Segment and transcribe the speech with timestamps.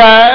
[0.00, 0.29] இருக்கிறார்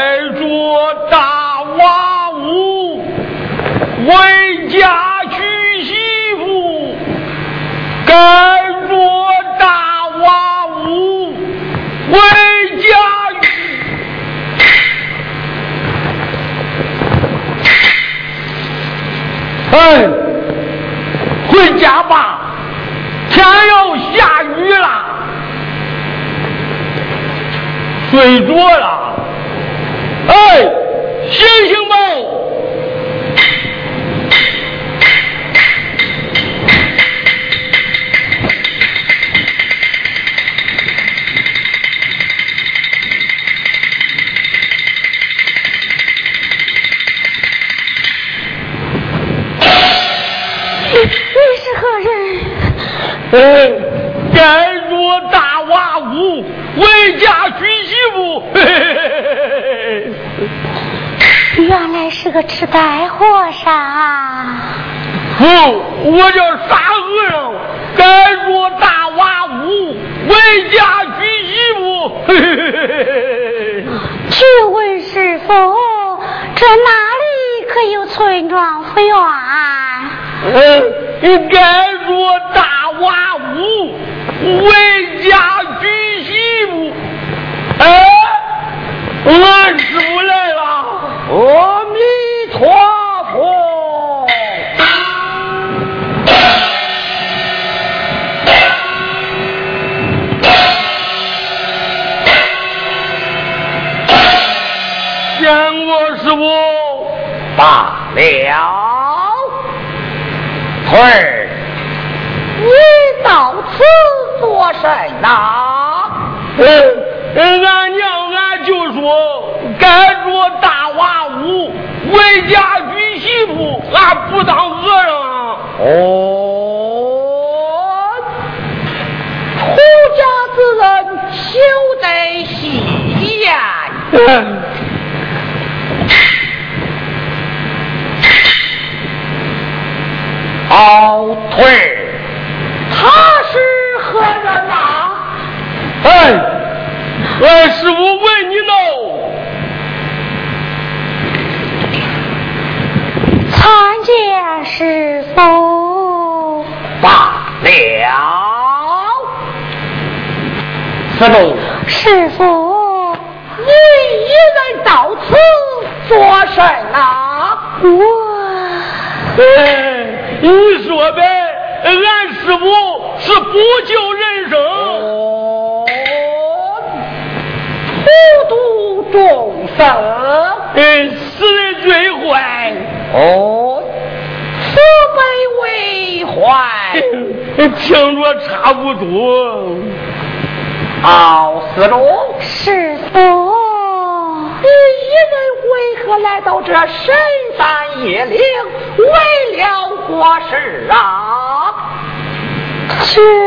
[203.16, 203.45] 是。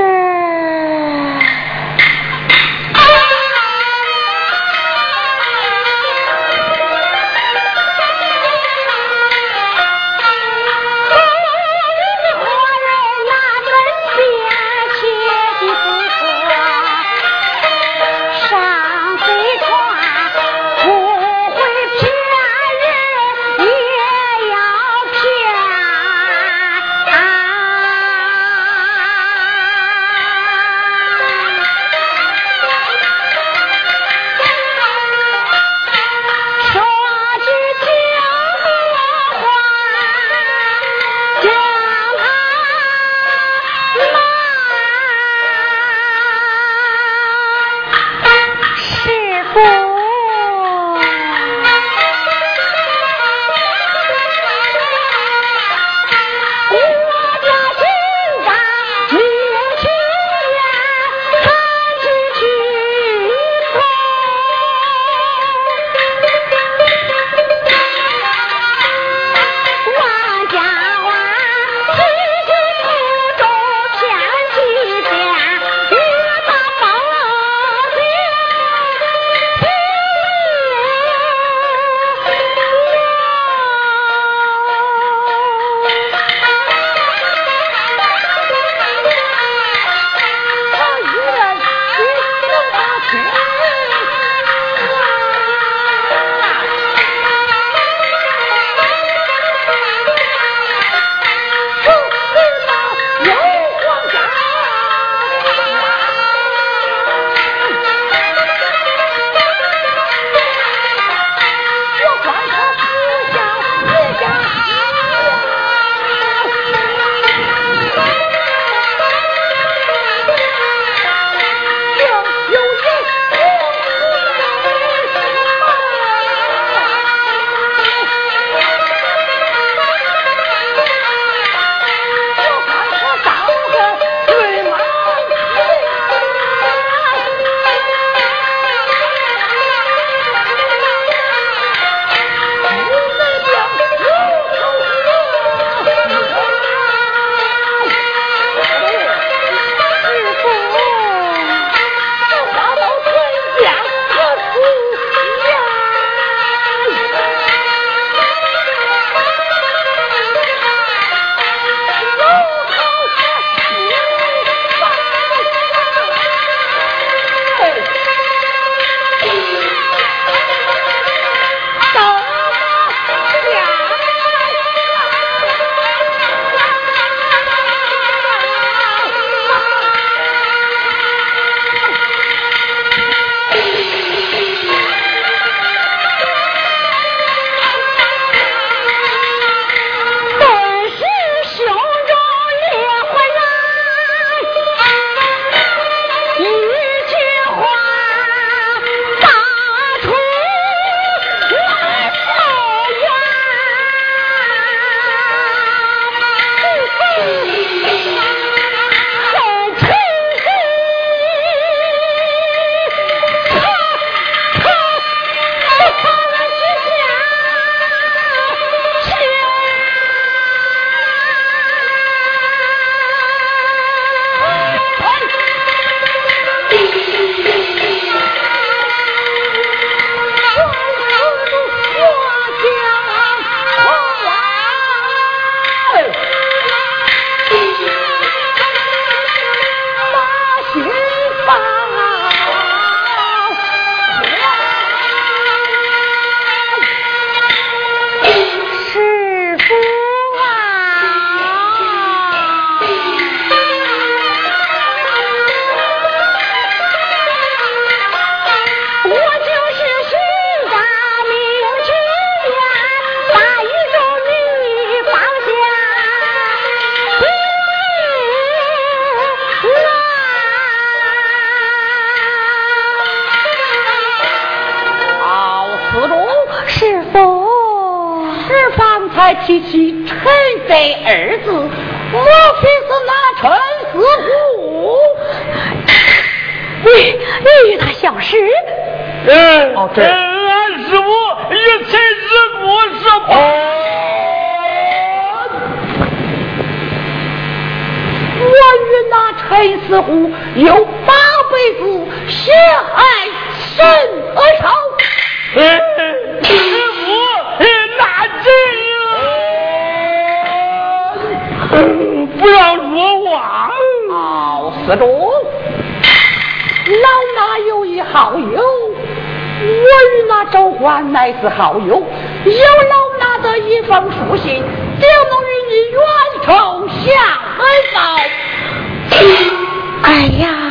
[330.09, 330.68] 哎呀，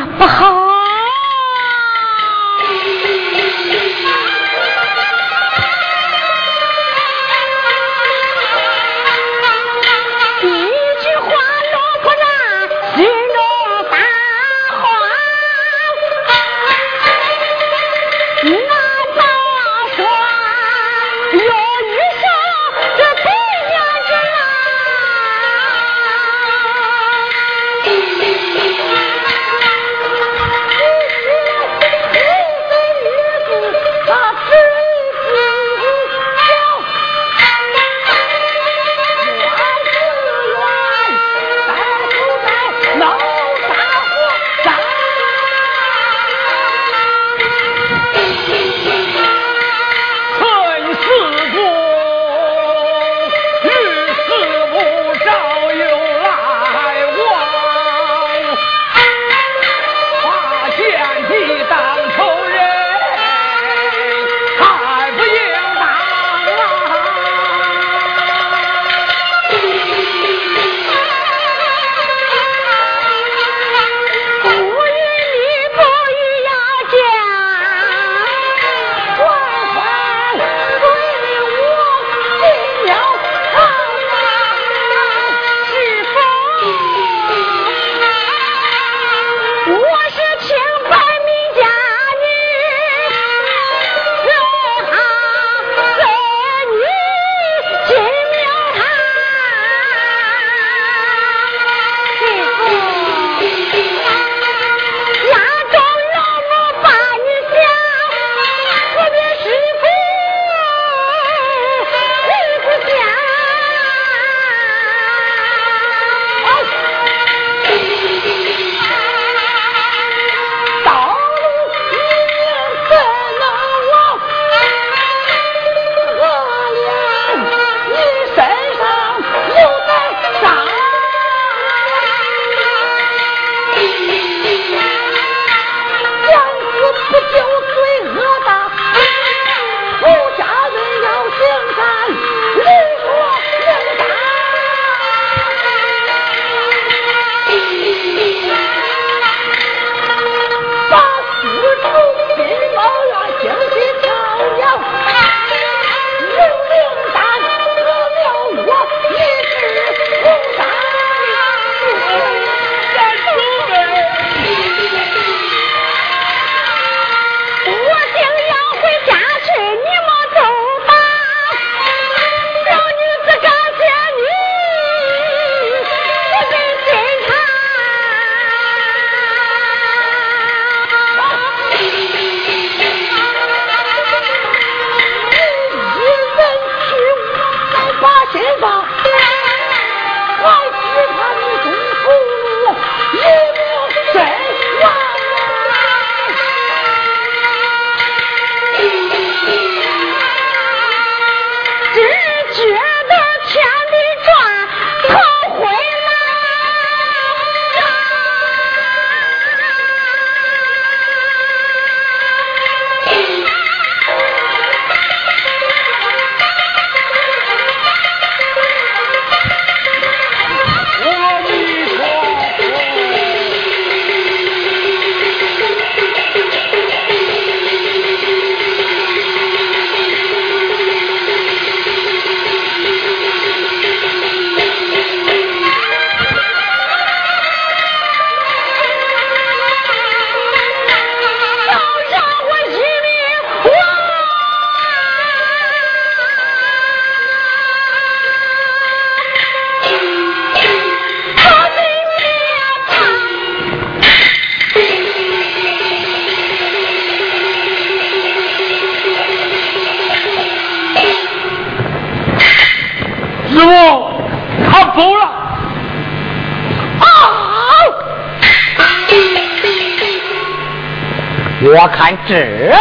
[271.98, 272.76] 看这位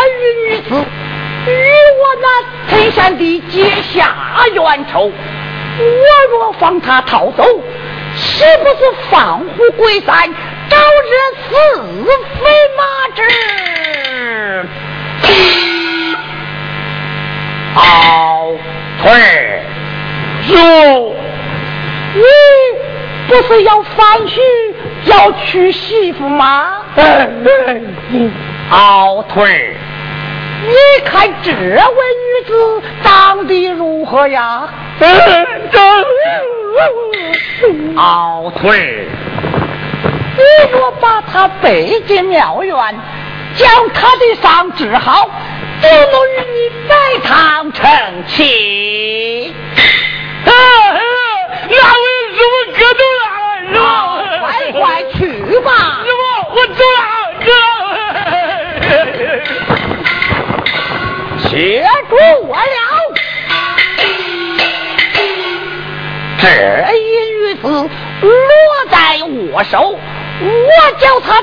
[0.47, 1.49] 女子与
[1.97, 2.27] 我那
[2.69, 4.15] 陈山弟结下
[4.53, 5.11] 冤仇，我
[6.29, 7.43] 若放她逃走，
[8.15, 10.31] 岂不是放虎归山，
[10.69, 11.11] 招惹
[11.49, 11.51] 是
[12.39, 12.45] 非
[12.77, 12.83] 马
[13.15, 13.19] 之？
[17.73, 18.51] 好
[19.01, 19.63] 退，
[20.49, 21.15] 哟，
[22.13, 22.21] 你
[23.27, 24.39] 不是要翻去
[25.05, 26.83] 要娶媳妇吗？
[28.69, 29.75] 好退，
[30.65, 30.73] 你
[31.05, 34.67] 看这位女子长得如何呀？
[34.99, 35.79] 哎，这
[37.95, 39.07] 好退，
[40.35, 42.75] 你若把她背进庙院，
[43.55, 45.29] 将她的伤治好，
[45.81, 47.89] 就能与你拜堂成
[48.27, 49.55] 亲。
[50.43, 50.51] 那
[51.73, 53.21] 位师傅可走了，
[53.61, 53.79] 师傅，
[54.39, 54.81] 快快
[55.13, 55.15] 去
[55.59, 55.71] 吧
[56.03, 56.07] 师！
[56.11, 56.19] 傅，
[56.53, 57.06] 我走了。
[70.39, 71.41] 我叫他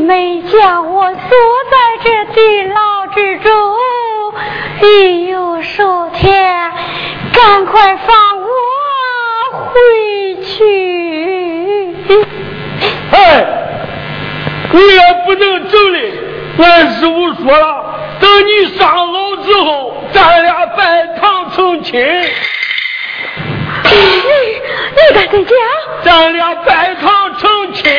[0.00, 1.20] 你没叫我锁
[1.70, 3.52] 在这地牢之中，
[4.80, 6.72] 已有数天，
[7.34, 8.46] 赶快放我
[9.58, 11.94] 回去。
[13.12, 13.44] 哎，
[14.72, 16.14] 你也不能走嘞。
[16.56, 22.00] 俺师傅说了，等你上楼之后，咱俩拜堂成亲。
[23.84, 23.96] 你
[24.96, 25.54] 你敢在讲？
[26.02, 27.92] 咱俩拜堂成亲。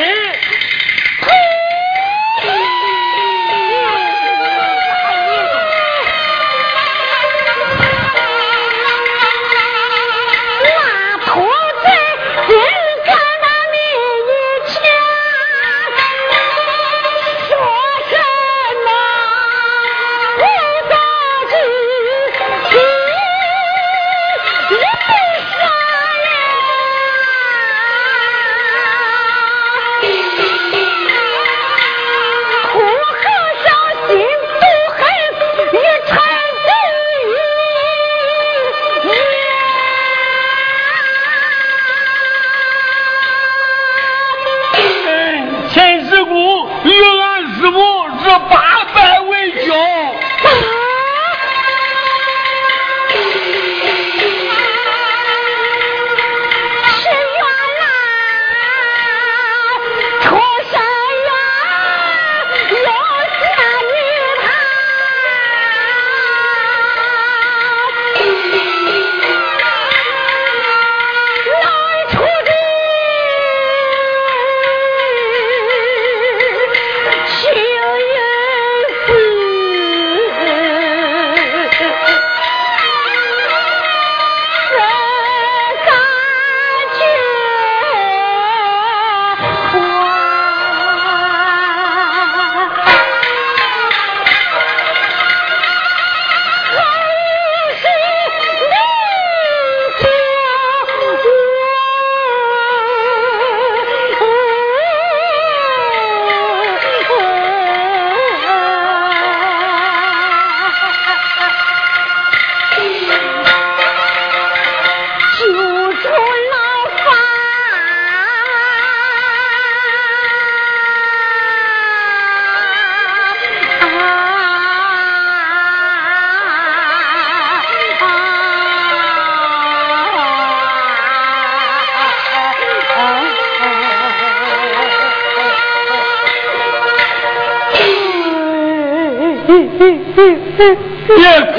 [141.17, 141.50] Yes.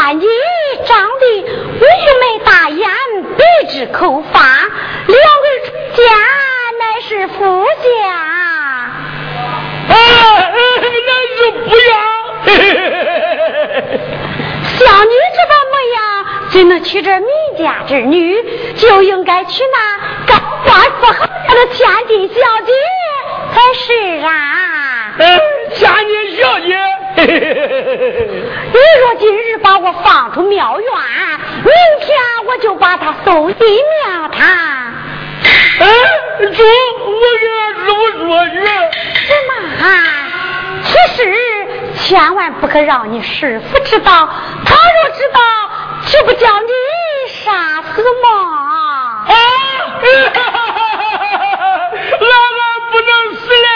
[0.00, 0.24] 我观你
[0.86, 1.84] 长得乌
[2.20, 2.88] 眉大眼，
[3.36, 6.02] 鼻直口发，两个出家
[6.78, 7.36] 乃是夫
[7.82, 7.84] 家。
[9.88, 9.92] 啊，
[11.06, 11.92] 那是不要。
[14.78, 16.00] 像你这般模样，
[16.50, 18.42] 怎能娶这民家之女？
[18.76, 22.34] 就应该娶那高官富豪家的千金小
[22.64, 22.72] 姐
[23.52, 23.84] 才是
[24.24, 25.12] 啊！
[25.74, 26.74] 千金小姐，
[27.26, 30.90] 你若今日把我放出庙院，
[31.64, 33.66] 明天我就把他送进
[34.06, 34.46] 庙堂。
[35.80, 35.86] 哎，
[36.40, 36.46] 主，
[37.04, 38.54] 我跟俺师傅说去。
[39.14, 39.50] 什么？
[40.82, 41.18] 此事。
[41.94, 44.28] 千万不可让你师傅知道，
[44.64, 45.40] 他若知道，
[46.06, 46.68] 岂不叫你
[47.44, 48.26] 杀死吗？
[49.28, 49.30] 啊！
[50.02, 50.04] 俺
[52.20, 52.26] 俺
[52.90, 53.69] 不能死了！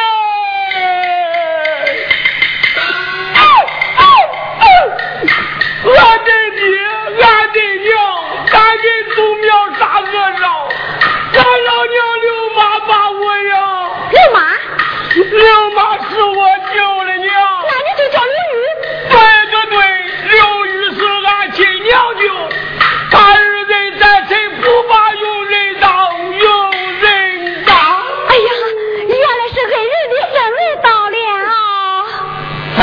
[9.14, 10.06] 祖庙杀和
[10.38, 10.42] 尚，
[11.34, 13.54] 俺老娘刘妈把我呀！
[14.10, 14.38] 刘妈，
[15.14, 17.28] 刘妈是我舅的娘。
[17.68, 18.60] 那你就叫刘玉。
[19.10, 19.14] 对
[19.50, 19.76] 对对，
[20.30, 22.22] 刘玉是俺亲娘舅，
[23.10, 25.86] 他日人在身，不把用人当，
[26.38, 27.76] 用人当。
[27.76, 28.50] 哎呀，
[29.06, 31.16] 原来是恩人的身份到了。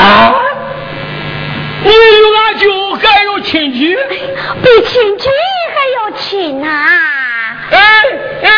[1.84, 3.94] 你与俺舅还有亲戚？
[4.62, 5.28] 被亲戚
[6.32, 6.66] 亲呐！
[7.70, 7.76] 哎
[8.42, 8.48] 哎，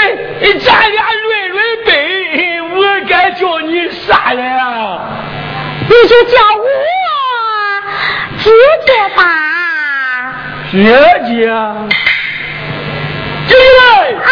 [0.65, 4.41] 咱俩论论辈，我该叫你啥了？
[5.89, 6.65] 你就叫我
[8.39, 8.49] 姐
[8.87, 9.21] 姐吧。
[10.71, 10.77] 姐
[11.27, 11.35] 姐，
[13.49, 13.83] 进来！
[14.23, 14.31] 啊，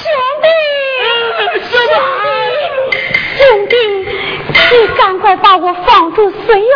[0.00, 0.02] 兄
[0.40, 0.48] 弟，
[1.68, 1.96] 什么？
[3.36, 3.74] 兄弟，
[4.72, 6.66] 你赶快把我放出寺院，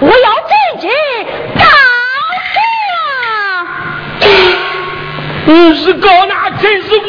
[0.00, 0.88] 我要进去
[1.58, 1.62] 告
[5.46, 7.06] 你是告那陈师傅？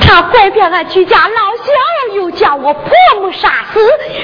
[0.00, 3.80] 他拐骗俺居家老小，又将我婆母杀死，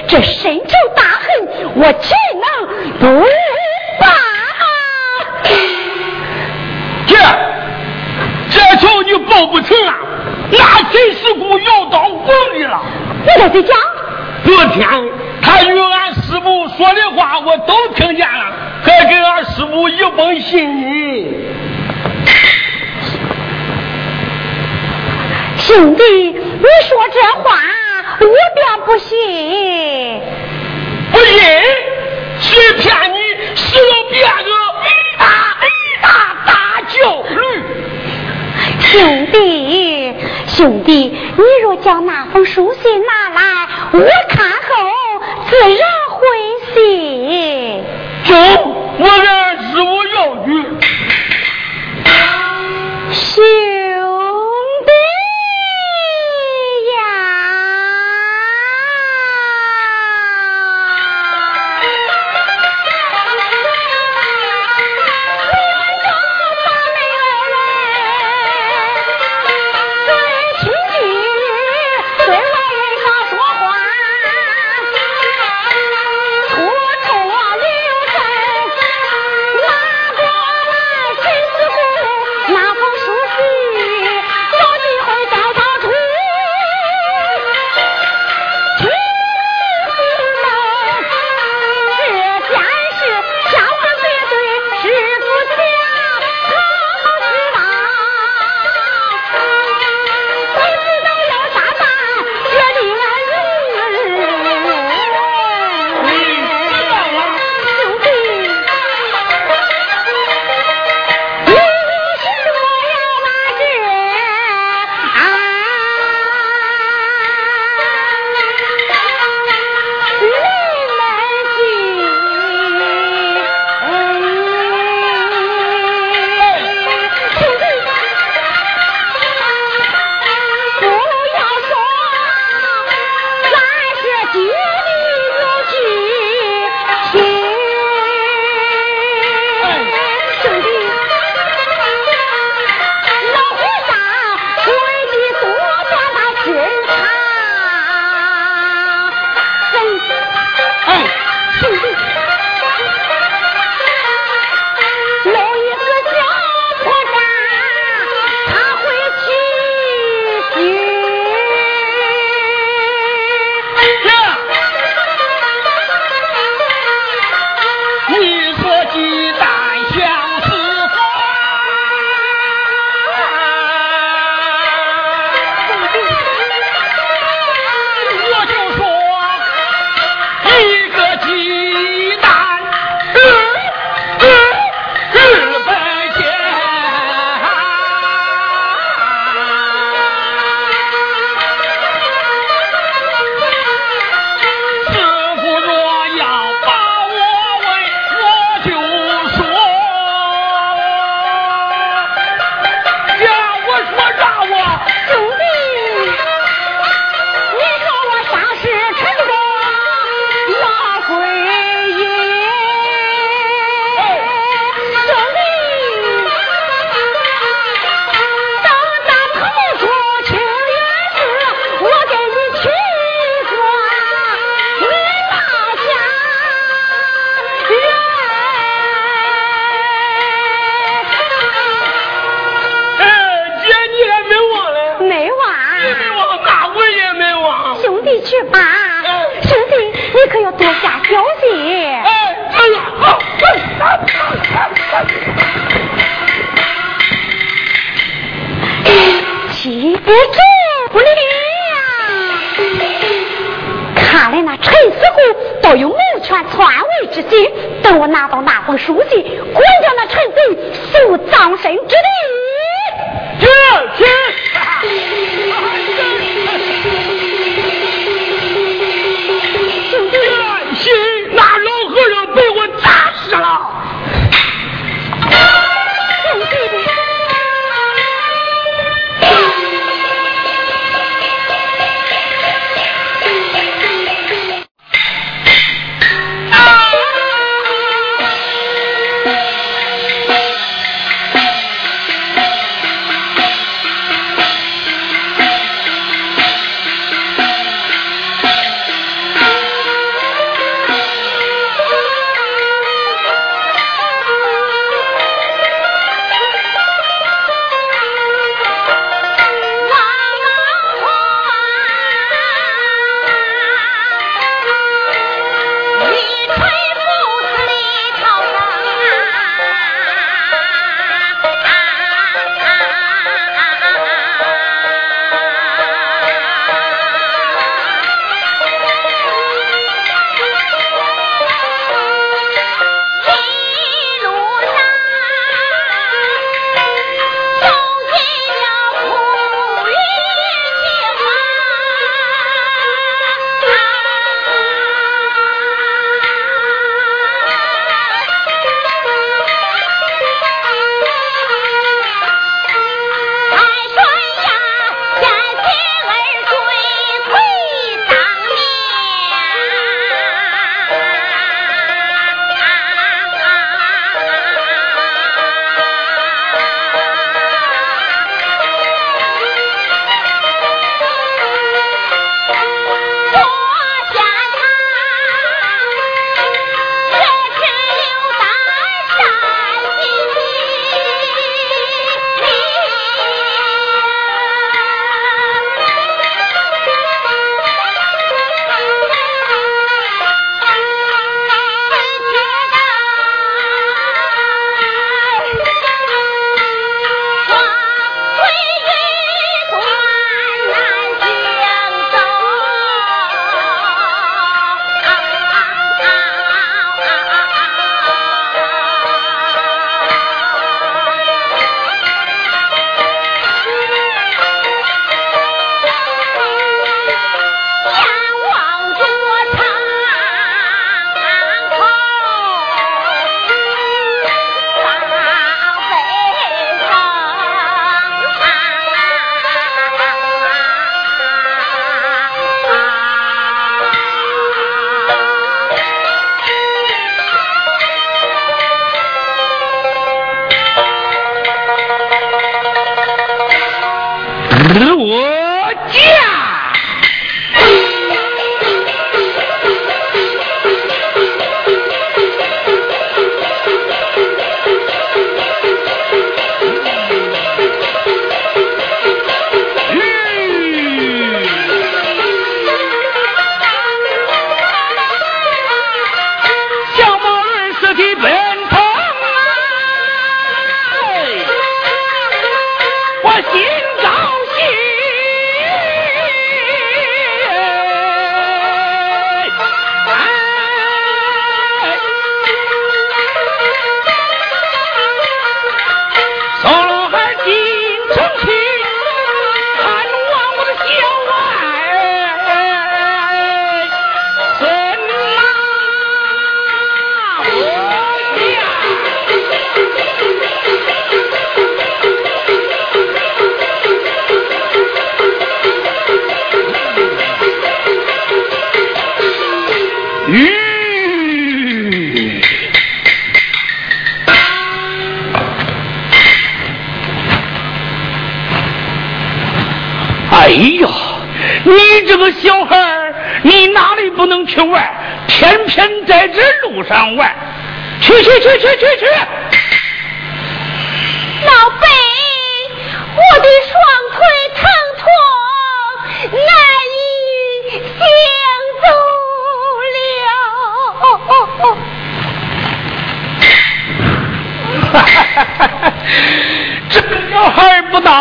[0.07, 2.45] 这深仇大恨，我岂能
[2.99, 3.07] 不
[4.01, 4.07] 报？
[7.07, 7.17] 姐，
[8.51, 9.95] 这仇你报不成啊！
[10.51, 10.59] 那
[10.91, 12.81] 陈师姑要当皇帝了。
[13.23, 13.77] 你在这讲？
[14.45, 14.87] 昨天
[15.43, 18.53] 他与俺师傅说的话，我都听见了，
[18.83, 21.57] 还给俺师傅一封信。
[25.69, 27.61] 兄弟，你说这话，
[28.21, 30.23] 我便不信。
[31.13, 31.37] 不信？
[32.41, 33.19] 谁骗你？
[33.55, 34.27] 是我别个
[35.19, 35.23] 大
[36.01, 36.09] 大
[36.47, 36.53] 大
[36.89, 36.97] 叫
[37.29, 37.37] 驴！
[38.81, 40.15] 兄弟，
[40.47, 44.01] 兄弟，你若将那封书信拿来，我
[44.31, 44.67] 看后
[45.51, 46.19] 自然会
[46.73, 47.85] 信。
[48.25, 48.35] 走，
[48.99, 50.17] 我给俺师傅要
[50.47, 50.49] 去。
[53.13, 53.88] 兄。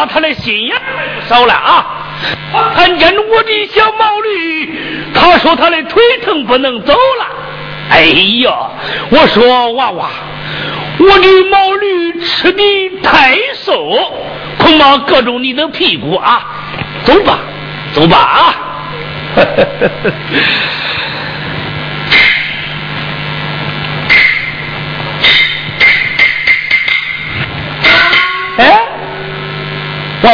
[0.06, 0.76] 他的心眼
[1.20, 1.86] 不少了啊！
[2.76, 4.80] 看见我的小毛驴，
[5.14, 7.26] 他说他的腿疼不能走了。
[7.90, 8.06] 哎
[8.44, 8.70] 呀，
[9.10, 10.10] 我说娃娃，
[11.00, 12.64] 我的毛驴吃的
[13.02, 13.74] 太瘦，
[14.58, 16.46] 恐怕硌住你的屁股啊！
[17.06, 17.40] 走吧，
[17.94, 18.56] 走吧啊！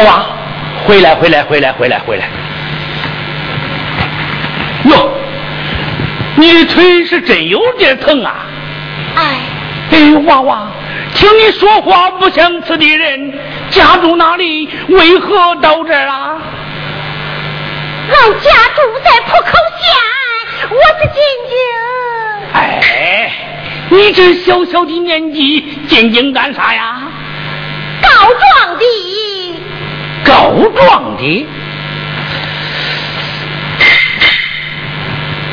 [0.04, 0.26] 娃娃，
[0.86, 2.28] 回来，回来，回来，回来，回来！
[4.86, 5.10] 哟，
[6.36, 8.46] 你的腿是真有点疼啊！
[9.16, 9.22] 哎，
[9.92, 10.68] 哎，娃娃，
[11.14, 13.34] 听你说话不像此地人，
[13.70, 14.70] 家住哪里？
[14.90, 16.36] 为何到这儿啊？
[18.10, 19.88] 俺家住在浦口县，
[20.70, 21.56] 我是进京。
[22.54, 23.32] 哎，
[23.90, 27.02] 你这小小的年纪进京干啥呀？
[28.02, 28.63] 告状的，
[30.24, 31.48] 告状的，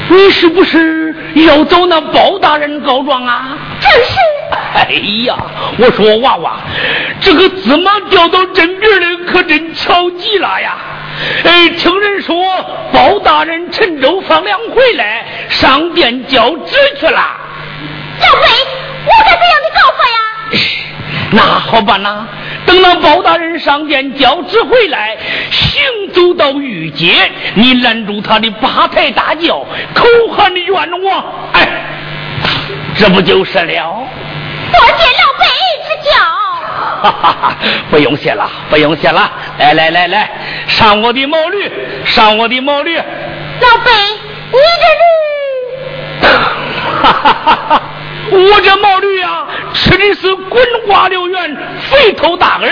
[0.08, 1.14] 你是不是
[1.46, 3.56] 要找那包大人告状啊？
[3.80, 4.16] 正是。
[4.74, 4.84] 哎
[5.24, 5.36] 呀，
[5.78, 6.56] 我说娃娃，
[7.20, 10.76] 这个芝麻掉到针边里可真巧极了呀！
[11.44, 12.36] 哎，听人说
[12.92, 17.20] 包大人陈州放粮回来，上殿交旨去了。
[18.20, 18.46] 老贝，
[19.06, 20.18] 我该怎样的告发呀？
[21.32, 22.26] 那好办呐，
[22.66, 25.16] 等那包大人上殿交旨回来，
[25.50, 25.82] 行
[26.12, 31.68] 走到御街，你拦住他的八抬大轿，口喊的冤枉，哎，
[32.96, 34.06] 这不就是了？
[34.72, 35.44] 多谢老辈
[35.84, 36.16] 之教。
[37.02, 37.56] 哈哈哈，
[37.90, 40.30] 不用谢了，不用谢了，来来来来，
[40.66, 41.70] 上我的毛驴，
[42.04, 42.96] 上我的毛驴。
[42.96, 43.02] 老
[43.84, 43.90] 辈，
[44.52, 46.28] 你这驴，
[47.02, 47.82] 哈哈哈哈。
[48.30, 51.56] 我这毛驴呀，吃的是滚瓜流圆，
[51.90, 52.70] 肥头大耳，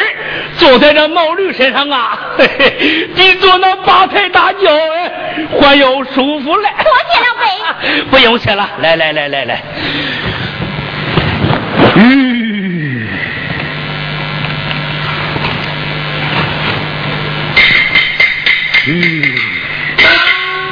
[0.57, 5.11] 坐在这毛驴身上啊，嘿嘿，比坐那八抬大轿哎，
[5.61, 6.69] 还要舒服嘞。
[6.85, 8.05] 多谢老辈。
[8.11, 9.63] 不用谢了，来来来来来。
[11.97, 13.09] 嗯。
[18.87, 19.23] 嗯。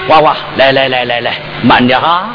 [0.08, 2.30] 娃娃，来来来来来，慢点哈。